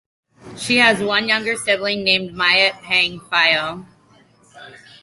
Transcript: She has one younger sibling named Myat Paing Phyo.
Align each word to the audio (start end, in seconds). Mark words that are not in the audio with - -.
She 0.57 0.77
has 0.77 0.99
one 0.99 1.27
younger 1.29 1.55
sibling 1.55 2.03
named 2.03 2.31
Myat 2.33 2.81
Paing 2.81 3.19
Phyo. 3.19 3.85